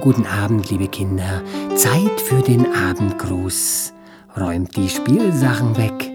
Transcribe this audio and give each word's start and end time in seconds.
guten 0.00 0.26
Abend, 0.26 0.70
liebe 0.70 0.88
Kinder. 0.88 1.42
Zeit 1.76 2.20
für 2.20 2.40
den 2.42 2.66
Abendgruß. 2.74 3.92
Räumt 4.38 4.74
die 4.76 4.88
Spielsachen 4.88 5.76
weg 5.76 6.12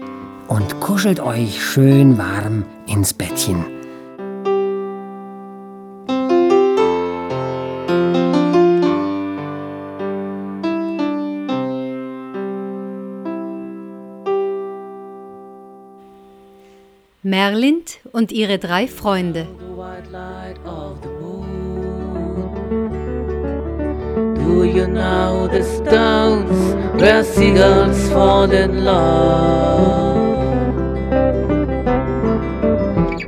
und 0.48 0.80
kuschelt 0.80 1.20
euch 1.20 1.64
schön 1.64 2.18
warm 2.18 2.64
ins 2.86 3.14
Bettchen. 3.14 3.64
Merlind 17.22 17.98
und 18.12 18.32
ihre 18.32 18.58
drei 18.58 18.88
Freunde. 18.88 19.46
Do 24.46 24.62
you 24.62 24.86
know 24.86 25.48
the 25.48 25.64
stones 25.64 26.58
where 27.02 27.24
seagulls 27.24 28.08
fall 28.10 28.48
in 28.48 28.84
love? 28.84 30.22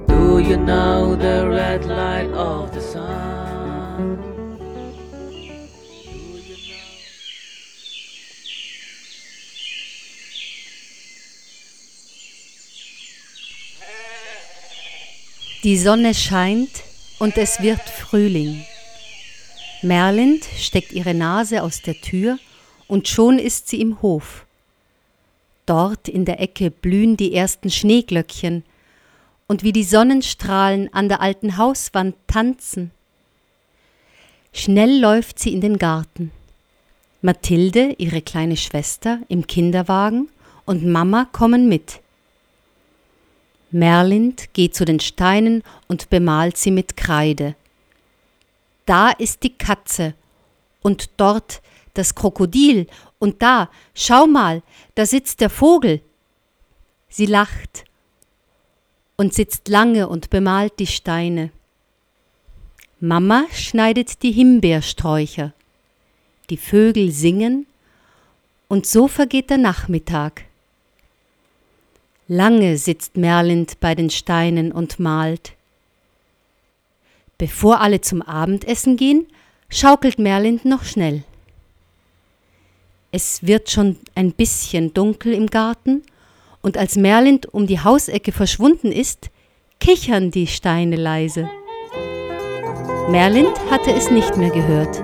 Do 0.06 0.38
you 0.38 0.56
know 0.56 1.16
the 1.16 1.48
red 1.48 1.86
light 1.86 2.30
of 2.30 2.72
the 2.72 2.80
sun? 2.80 4.18
Die 15.64 15.76
Sonne 15.76 16.14
scheint 16.14 16.84
und 17.18 17.36
es 17.36 17.60
wird 17.60 17.80
Frühling. 17.80 18.64
Merlind 19.82 20.44
steckt 20.56 20.92
ihre 20.92 21.14
Nase 21.14 21.62
aus 21.62 21.82
der 21.82 22.00
Tür 22.00 22.38
und 22.88 23.06
schon 23.06 23.38
ist 23.38 23.68
sie 23.68 23.80
im 23.80 24.02
Hof. 24.02 24.44
Dort 25.66 26.08
in 26.08 26.24
der 26.24 26.40
Ecke 26.40 26.70
blühen 26.70 27.16
die 27.16 27.34
ersten 27.34 27.70
Schneeglöckchen 27.70 28.64
und 29.46 29.62
wie 29.62 29.72
die 29.72 29.84
Sonnenstrahlen 29.84 30.92
an 30.92 31.08
der 31.08 31.20
alten 31.20 31.56
Hauswand 31.56 32.16
tanzen. 32.26 32.90
Schnell 34.52 34.98
läuft 34.98 35.38
sie 35.38 35.52
in 35.52 35.60
den 35.60 35.78
Garten. 35.78 36.32
Mathilde, 37.20 37.94
ihre 37.98 38.22
kleine 38.22 38.56
Schwester, 38.56 39.20
im 39.28 39.46
Kinderwagen 39.46 40.28
und 40.64 40.84
Mama 40.84 41.26
kommen 41.30 41.68
mit. 41.68 42.00
Merlind 43.70 44.54
geht 44.54 44.74
zu 44.74 44.84
den 44.84 45.00
Steinen 45.00 45.62
und 45.86 46.10
bemalt 46.10 46.56
sie 46.56 46.70
mit 46.70 46.96
Kreide. 46.96 47.54
Da 48.88 49.10
ist 49.10 49.42
die 49.42 49.52
Katze 49.52 50.14
und 50.80 51.10
dort 51.18 51.60
das 51.92 52.14
Krokodil 52.14 52.86
und 53.18 53.42
da, 53.42 53.68
schau 53.94 54.26
mal, 54.26 54.62
da 54.94 55.04
sitzt 55.04 55.42
der 55.42 55.50
Vogel. 55.50 56.00
Sie 57.10 57.26
lacht 57.26 57.84
und 59.18 59.34
sitzt 59.34 59.68
lange 59.68 60.08
und 60.08 60.30
bemalt 60.30 60.78
die 60.78 60.86
Steine. 60.86 61.50
Mama 62.98 63.44
schneidet 63.52 64.22
die 64.22 64.32
Himbeersträucher. 64.32 65.52
Die 66.48 66.56
Vögel 66.56 67.10
singen 67.10 67.66
und 68.68 68.86
so 68.86 69.06
vergeht 69.06 69.50
der 69.50 69.58
Nachmittag. 69.58 70.46
Lange 72.26 72.78
sitzt 72.78 73.18
Merlind 73.18 73.80
bei 73.80 73.94
den 73.94 74.08
Steinen 74.08 74.72
und 74.72 74.98
malt. 74.98 75.57
Bevor 77.38 77.80
alle 77.80 78.00
zum 78.00 78.20
Abendessen 78.20 78.96
gehen, 78.96 79.26
schaukelt 79.70 80.18
Merlind 80.18 80.64
noch 80.64 80.84
schnell. 80.84 81.22
Es 83.12 83.46
wird 83.46 83.70
schon 83.70 83.96
ein 84.14 84.32
bisschen 84.32 84.92
dunkel 84.92 85.32
im 85.32 85.46
Garten, 85.46 86.02
und 86.60 86.76
als 86.76 86.96
Merlind 86.96 87.46
um 87.54 87.68
die 87.68 87.78
Hausecke 87.78 88.32
verschwunden 88.32 88.90
ist, 88.90 89.30
kichern 89.78 90.32
die 90.32 90.48
Steine 90.48 90.96
leise. 90.96 91.48
Merlind 93.08 93.56
hatte 93.70 93.92
es 93.92 94.10
nicht 94.10 94.36
mehr 94.36 94.50
gehört. 94.50 95.00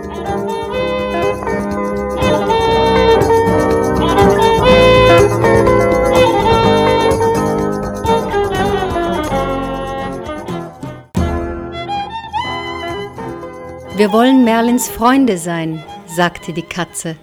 Wir 13.96 14.10
wollen 14.10 14.42
Merlins 14.42 14.88
Freunde 14.88 15.38
sein, 15.38 15.84
sagte 16.08 16.52
die 16.52 16.62
Katze, 16.62 17.16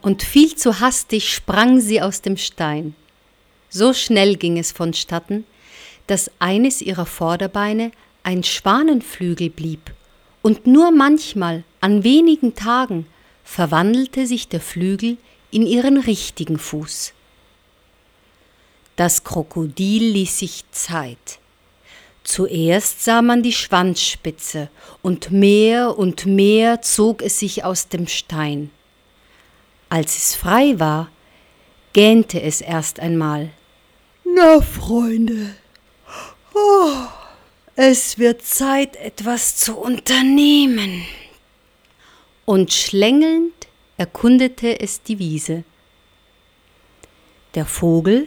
und 0.00 0.22
viel 0.22 0.56
zu 0.56 0.80
hastig 0.80 1.30
sprang 1.30 1.78
sie 1.78 2.00
aus 2.00 2.22
dem 2.22 2.38
Stein. 2.38 2.94
So 3.68 3.92
schnell 3.92 4.36
ging 4.36 4.56
es 4.56 4.72
vonstatten, 4.72 5.44
dass 6.06 6.30
eines 6.38 6.80
ihrer 6.80 7.04
Vorderbeine 7.04 7.92
ein 8.22 8.42
Schwanenflügel 8.42 9.50
blieb, 9.50 9.92
und 10.40 10.66
nur 10.66 10.90
manchmal, 10.90 11.64
an 11.82 12.02
wenigen 12.02 12.54
Tagen, 12.54 13.04
verwandelte 13.44 14.26
sich 14.26 14.48
der 14.48 14.62
Flügel 14.62 15.18
in 15.50 15.66
ihren 15.66 15.98
richtigen 15.98 16.58
Fuß. 16.58 17.12
Das 18.96 19.22
Krokodil 19.22 20.12
ließ 20.12 20.38
sich 20.38 20.64
Zeit. 20.70 21.40
Zuerst 22.26 23.04
sah 23.04 23.22
man 23.22 23.44
die 23.44 23.52
Schwanzspitze, 23.52 24.68
und 25.00 25.30
mehr 25.30 25.96
und 25.96 26.26
mehr 26.26 26.82
zog 26.82 27.22
es 27.22 27.38
sich 27.38 27.62
aus 27.62 27.86
dem 27.86 28.08
Stein. 28.08 28.72
Als 29.88 30.16
es 30.16 30.34
frei 30.34 30.80
war, 30.80 31.08
gähnte 31.92 32.42
es 32.42 32.60
erst 32.60 32.98
einmal. 32.98 33.50
Na, 34.24 34.60
Freunde, 34.60 35.54
oh, 36.52 36.96
es 37.76 38.18
wird 38.18 38.42
Zeit, 38.42 38.96
etwas 38.96 39.56
zu 39.58 39.76
unternehmen. 39.76 41.06
Und 42.44 42.72
schlängelnd 42.72 43.68
erkundete 43.98 44.80
es 44.80 45.00
die 45.00 45.20
Wiese. 45.20 45.62
Der 47.54 47.66
Vogel 47.66 48.26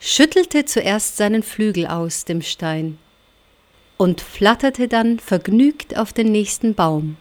schüttelte 0.00 0.66
zuerst 0.66 1.16
seinen 1.16 1.42
Flügel 1.42 1.86
aus 1.86 2.26
dem 2.26 2.42
Stein 2.42 2.98
und 3.96 4.20
flatterte 4.20 4.88
dann 4.88 5.18
vergnügt 5.18 5.96
auf 5.96 6.12
den 6.12 6.30
nächsten 6.30 6.74
Baum. 6.74 7.16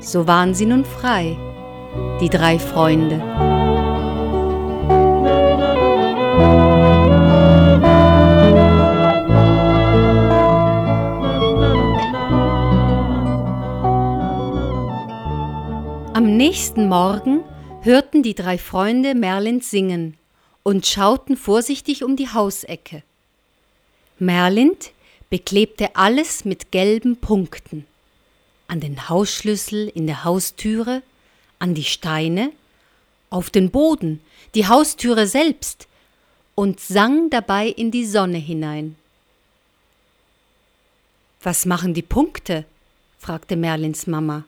So 0.00 0.26
waren 0.26 0.54
sie 0.54 0.66
nun 0.66 0.84
frei, 0.84 1.36
die 2.20 2.28
drei 2.28 2.58
Freunde. 2.58 3.22
Am 16.14 16.36
nächsten 16.36 16.88
Morgen 16.88 17.44
hörten 17.82 18.22
die 18.22 18.34
drei 18.34 18.58
Freunde 18.58 19.14
Merlin 19.14 19.60
singen 19.60 20.16
und 20.62 20.84
schauten 20.84 21.36
vorsichtig 21.36 22.04
um 22.04 22.16
die 22.16 22.28
Hausecke. 22.28 23.02
Merlind 24.18 24.90
beklebte 25.30 25.94
alles 25.96 26.44
mit 26.44 26.72
gelben 26.72 27.16
Punkten. 27.16 27.86
An 28.66 28.80
den 28.80 29.08
Hausschlüssel 29.08 29.88
in 29.88 30.06
der 30.06 30.24
Haustüre, 30.24 31.02
an 31.58 31.74
die 31.74 31.84
Steine, 31.84 32.52
auf 33.30 33.50
den 33.50 33.70
Boden, 33.70 34.20
die 34.54 34.66
Haustüre 34.66 35.26
selbst 35.26 35.86
und 36.54 36.80
sang 36.80 37.30
dabei 37.30 37.68
in 37.68 37.90
die 37.90 38.06
Sonne 38.06 38.38
hinein. 38.38 38.96
Was 41.42 41.66
machen 41.66 41.94
die 41.94 42.02
Punkte? 42.02 42.64
fragte 43.18 43.56
Merlins 43.56 44.06
Mama. 44.06 44.44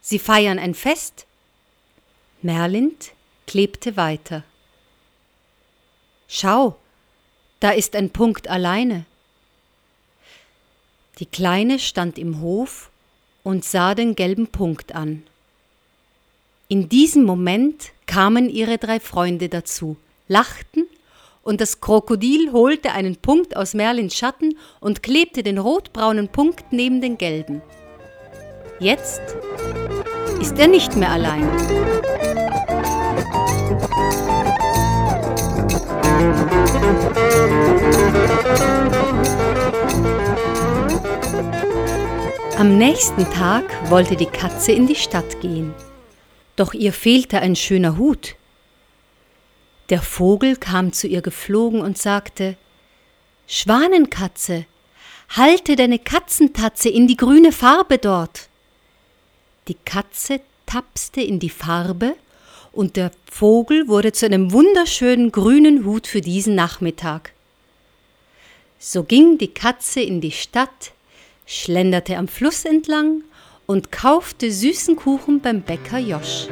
Sie 0.00 0.18
feiern 0.18 0.58
ein 0.58 0.74
Fest? 0.74 1.26
Merlind 2.42 3.12
klebte 3.46 3.96
weiter. 3.96 4.44
Schau, 6.28 6.76
da 7.60 7.70
ist 7.70 7.94
ein 7.94 8.10
Punkt 8.10 8.48
alleine. 8.48 9.04
Die 11.18 11.26
Kleine 11.26 11.78
stand 11.78 12.18
im 12.18 12.40
Hof 12.40 12.90
und 13.42 13.64
sah 13.64 13.94
den 13.94 14.14
gelben 14.14 14.46
Punkt 14.46 14.94
an. 14.94 15.22
In 16.68 16.88
diesem 16.88 17.24
Moment 17.24 17.90
kamen 18.06 18.48
ihre 18.48 18.78
drei 18.78 18.98
Freunde 18.98 19.48
dazu, 19.48 19.96
lachten, 20.28 20.86
und 21.42 21.60
das 21.60 21.80
Krokodil 21.80 22.52
holte 22.52 22.92
einen 22.92 23.16
Punkt 23.16 23.56
aus 23.56 23.74
Merlins 23.74 24.14
Schatten 24.16 24.56
und 24.80 25.02
klebte 25.02 25.42
den 25.42 25.58
rotbraunen 25.58 26.28
Punkt 26.28 26.72
neben 26.72 27.00
den 27.00 27.18
gelben. 27.18 27.62
Jetzt 28.78 29.20
ist 30.40 30.56
er 30.58 30.68
nicht 30.68 30.96
mehr 30.96 31.10
allein. 31.10 31.48
Am 42.62 42.78
nächsten 42.78 43.24
Tag 43.24 43.90
wollte 43.90 44.14
die 44.14 44.26
Katze 44.26 44.70
in 44.70 44.86
die 44.86 44.94
Stadt 44.94 45.40
gehen. 45.40 45.74
Doch 46.54 46.74
ihr 46.74 46.92
fehlte 46.92 47.40
ein 47.40 47.56
schöner 47.56 47.98
Hut. 47.98 48.36
Der 49.88 50.00
Vogel 50.00 50.54
kam 50.54 50.92
zu 50.92 51.08
ihr 51.08 51.22
geflogen 51.22 51.80
und 51.80 51.98
sagte 51.98 52.56
Schwanenkatze, 53.48 54.66
halte 55.30 55.74
deine 55.74 55.98
Katzentatze 55.98 56.88
in 56.88 57.08
die 57.08 57.16
grüne 57.16 57.50
Farbe 57.50 57.98
dort. 57.98 58.48
Die 59.66 59.76
Katze 59.84 60.40
tapste 60.64 61.20
in 61.20 61.40
die 61.40 61.50
Farbe 61.50 62.14
und 62.70 62.94
der 62.94 63.10
Vogel 63.28 63.88
wurde 63.88 64.12
zu 64.12 64.24
einem 64.24 64.52
wunderschönen 64.52 65.32
grünen 65.32 65.84
Hut 65.84 66.06
für 66.06 66.20
diesen 66.20 66.54
Nachmittag. 66.54 67.32
So 68.78 69.02
ging 69.02 69.36
die 69.36 69.52
Katze 69.52 70.00
in 70.00 70.20
die 70.20 70.30
Stadt, 70.30 70.92
schlenderte 71.46 72.16
am 72.16 72.28
Fluss 72.28 72.64
entlang 72.64 73.22
und 73.66 73.92
kaufte 73.92 74.50
süßen 74.50 74.96
Kuchen 74.96 75.40
beim 75.40 75.62
Bäcker 75.62 75.98
Josch. 75.98 76.48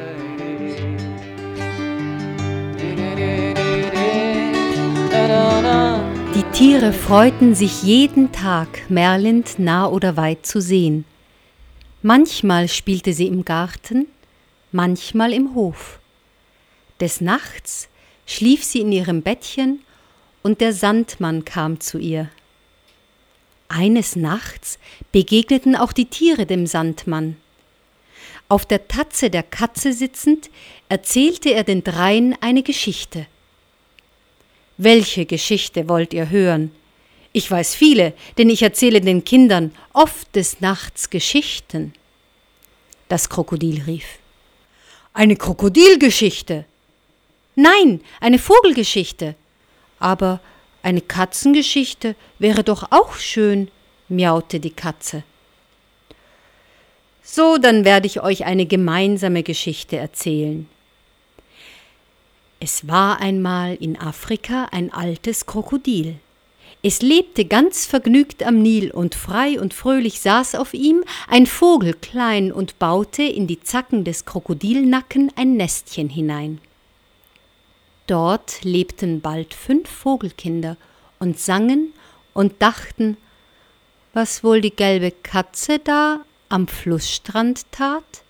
Die 6.35 6.43
Tiere 6.53 6.93
freuten 6.93 7.55
sich 7.55 7.83
jeden 7.83 8.31
Tag, 8.31 8.89
Merlind 8.89 9.59
nah 9.59 9.87
oder 9.87 10.17
weit 10.17 10.45
zu 10.45 10.61
sehen. 10.61 11.05
Manchmal 12.01 12.67
spielte 12.67 13.13
sie 13.13 13.27
im 13.27 13.45
Garten, 13.45 14.07
manchmal 14.71 15.33
im 15.33 15.53
Hof. 15.53 15.99
Des 16.99 17.21
Nachts 17.21 17.89
schlief 18.25 18.63
sie 18.63 18.79
in 18.81 18.91
ihrem 18.91 19.21
Bettchen 19.21 19.81
und 20.41 20.61
der 20.61 20.73
Sandmann 20.73 21.45
kam 21.45 21.79
zu 21.79 21.97
ihr. 21.97 22.29
Eines 23.71 24.17
Nachts 24.17 24.79
begegneten 25.13 25.77
auch 25.77 25.93
die 25.93 26.05
Tiere 26.05 26.45
dem 26.45 26.67
Sandmann. 26.67 27.37
Auf 28.49 28.65
der 28.65 28.89
Tatze 28.89 29.29
der 29.29 29.43
Katze 29.43 29.93
sitzend, 29.93 30.49
erzählte 30.89 31.53
er 31.53 31.63
den 31.63 31.81
dreien 31.81 32.35
eine 32.41 32.63
Geschichte. 32.63 33.27
Welche 34.75 35.25
Geschichte 35.25 35.87
wollt 35.87 36.13
ihr 36.13 36.29
hören? 36.29 36.71
Ich 37.31 37.49
weiß 37.49 37.73
viele, 37.75 38.11
denn 38.37 38.49
ich 38.49 38.61
erzähle 38.61 38.99
den 38.99 39.23
Kindern 39.23 39.71
oft 39.93 40.35
des 40.35 40.59
Nachts 40.59 41.09
Geschichten. 41.09 41.93
Das 43.07 43.29
Krokodil 43.29 43.83
rief. 43.83 44.19
Eine 45.13 45.37
Krokodilgeschichte. 45.37 46.65
Nein, 47.55 48.01
eine 48.19 48.37
Vogelgeschichte. 48.37 49.35
Aber 49.97 50.41
eine 50.83 51.01
Katzengeschichte 51.01 52.15
wäre 52.39 52.63
doch 52.63 52.91
auch 52.91 53.15
schön, 53.15 53.69
miaute 54.09 54.59
die 54.59 54.71
Katze. 54.71 55.23
So, 57.23 57.57
dann 57.57 57.85
werde 57.85 58.07
ich 58.07 58.21
euch 58.21 58.45
eine 58.45 58.65
gemeinsame 58.65 59.43
Geschichte 59.43 59.97
erzählen. 59.97 60.67
Es 62.59 62.87
war 62.87 63.19
einmal 63.21 63.75
in 63.75 63.99
Afrika 63.99 64.67
ein 64.71 64.91
altes 64.93 65.45
Krokodil. 65.45 66.15
Es 66.83 67.01
lebte 67.01 67.45
ganz 67.45 67.85
vergnügt 67.85 68.43
am 68.43 68.61
Nil 68.61 68.89
und 68.91 69.13
frei 69.13 69.59
und 69.59 69.73
fröhlich 69.73 70.19
saß 70.19 70.55
auf 70.55 70.73
ihm 70.73 71.03
ein 71.27 71.45
Vogel 71.45 71.93
klein 71.93 72.51
und 72.51 72.79
baute 72.79 73.23
in 73.23 73.45
die 73.45 73.61
Zacken 73.61 74.03
des 74.03 74.25
Krokodilnacken 74.25 75.31
ein 75.35 75.57
Nestchen 75.57 76.09
hinein. 76.09 76.59
Dort 78.07 78.63
lebten 78.63 79.21
bald 79.21 79.53
fünf 79.53 79.89
Vogelkinder 79.89 80.77
und 81.19 81.39
sangen 81.39 81.93
und 82.33 82.61
dachten, 82.61 83.17
was 84.13 84.43
wohl 84.43 84.61
die 84.61 84.75
gelbe 84.75 85.11
Katze 85.11 85.79
da 85.79 86.21
am 86.49 86.67
Flussstrand 86.67 87.71
tat? 87.71 88.23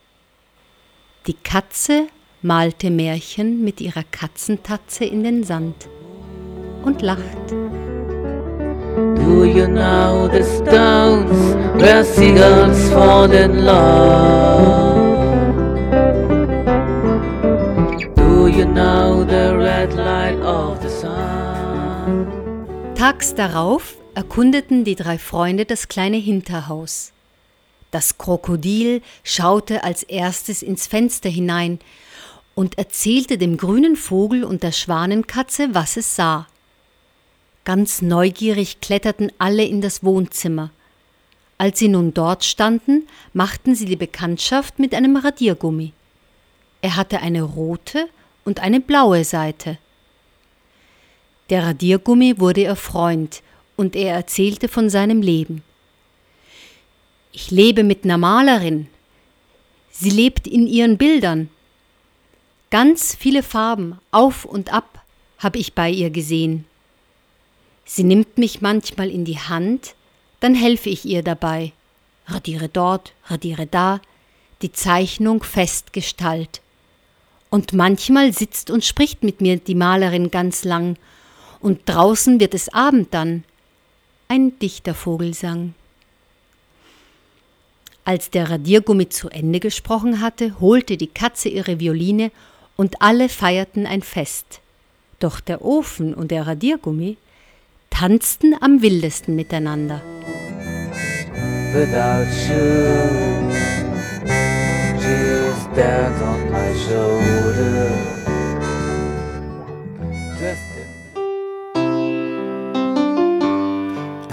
Die 1.27 1.33
Katze 1.33 2.07
malte 2.41 2.89
Märchen 2.89 3.63
mit 3.63 3.81
ihrer 3.81 4.03
Katzentatze 4.03 5.05
in 5.05 5.23
den 5.23 5.43
Sand 5.43 5.87
und 6.83 7.01
lacht. 7.01 7.51
Do 9.15 9.45
you 9.45 9.67
know 9.67 10.27
the 10.27 10.43
stones 10.43 11.55
where 11.81 12.03
seagulls 12.03 12.89
fall 12.89 13.31
in 13.31 13.65
love? 13.65 14.90
Tags 22.95 23.33
darauf 23.33 23.97
erkundeten 24.13 24.83
die 24.83 24.95
drei 24.95 25.17
Freunde 25.17 25.65
das 25.65 25.87
kleine 25.87 26.17
Hinterhaus. 26.17 27.11
Das 27.89 28.17
Krokodil 28.17 29.01
schaute 29.23 29.83
als 29.83 30.03
erstes 30.03 30.61
ins 30.61 30.87
Fenster 30.87 31.29
hinein 31.29 31.79
und 32.55 32.77
erzählte 32.77 33.37
dem 33.37 33.57
grünen 33.57 33.95
Vogel 33.95 34.43
und 34.43 34.63
der 34.63 34.71
Schwanenkatze, 34.71 35.73
was 35.73 35.97
es 35.97 36.15
sah. 36.15 36.47
Ganz 37.63 38.01
neugierig 38.01 38.81
kletterten 38.81 39.31
alle 39.37 39.65
in 39.65 39.81
das 39.81 40.03
Wohnzimmer. 40.03 40.71
Als 41.57 41.79
sie 41.79 41.89
nun 41.89 42.13
dort 42.13 42.43
standen, 42.43 43.07
machten 43.33 43.75
sie 43.75 43.85
die 43.85 43.95
Bekanntschaft 43.95 44.79
mit 44.79 44.95
einem 44.95 45.17
Radiergummi. 45.17 45.93
Er 46.81 46.95
hatte 46.95 47.19
eine 47.19 47.43
rote 47.43 48.09
und 48.45 48.61
eine 48.61 48.79
blaue 48.79 49.23
Seite. 49.23 49.77
Der 51.51 51.65
Radiergummi 51.65 52.39
wurde 52.39 52.61
ihr 52.61 52.77
Freund 52.77 53.43
und 53.75 53.97
er 53.97 54.15
erzählte 54.15 54.69
von 54.69 54.89
seinem 54.89 55.21
Leben. 55.21 55.63
Ich 57.33 57.51
lebe 57.51 57.83
mit 57.83 58.05
einer 58.05 58.17
Malerin. 58.17 58.87
Sie 59.91 60.09
lebt 60.09 60.47
in 60.47 60.65
ihren 60.65 60.97
Bildern. 60.97 61.49
Ganz 62.69 63.15
viele 63.15 63.43
Farben, 63.43 63.99
auf 64.11 64.45
und 64.45 64.71
ab, 64.71 65.03
habe 65.39 65.59
ich 65.59 65.73
bei 65.73 65.89
ihr 65.89 66.09
gesehen. 66.09 66.63
Sie 67.83 68.05
nimmt 68.05 68.37
mich 68.37 68.61
manchmal 68.61 69.09
in 69.09 69.25
die 69.25 69.39
Hand, 69.39 69.95
dann 70.39 70.55
helfe 70.55 70.89
ich 70.89 71.03
ihr 71.03 71.21
dabei. 71.21 71.73
Radiere 72.27 72.69
dort, 72.69 73.11
radiere 73.25 73.67
da, 73.67 73.99
die 74.61 74.71
Zeichnung 74.71 75.43
festgestalt. 75.43 76.61
Und 77.49 77.73
manchmal 77.73 78.31
sitzt 78.31 78.69
und 78.71 78.85
spricht 78.85 79.21
mit 79.23 79.41
mir 79.41 79.57
die 79.57 79.75
Malerin 79.75 80.31
ganz 80.31 80.63
lang, 80.63 80.95
und 81.61 81.81
draußen 81.85 82.39
wird 82.39 82.53
es 82.53 82.69
Abend 82.73 83.13
dann. 83.13 83.43
Ein 84.27 84.57
dichter 84.59 84.93
Vogelsang. 84.93 85.73
Als 88.03 88.31
der 88.31 88.49
Radiergummi 88.49 89.09
zu 89.09 89.29
Ende 89.29 89.59
gesprochen 89.59 90.21
hatte, 90.21 90.59
holte 90.59 90.97
die 90.97 91.07
Katze 91.07 91.49
ihre 91.49 91.79
Violine 91.79 92.31
und 92.75 93.01
alle 93.01 93.29
feierten 93.29 93.85
ein 93.85 94.01
Fest. 94.01 94.59
Doch 95.19 95.39
der 95.39 95.63
Ofen 95.63 96.13
und 96.13 96.31
der 96.31 96.47
Radiergummi 96.47 97.17
tanzten 97.91 98.55
am 98.59 98.81
wildesten 98.81 99.35
miteinander. 99.35 100.01
Without 101.73 102.27
you, 102.49 103.31
dead 105.75 106.21
on 106.21 106.51
my 106.51 106.73
shoulder. 106.85 108.20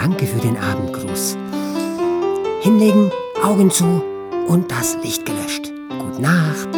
Danke 0.08 0.26
für 0.26 0.40
den 0.40 0.56
Abendgruß. 0.56 1.36
Hinlegen, 2.62 3.10
Augen 3.44 3.70
zu 3.70 4.02
und 4.46 4.70
das 4.70 4.96
Licht 5.02 5.26
gelöscht. 5.26 5.70
Gute 5.90 6.22
Nacht. 6.22 6.77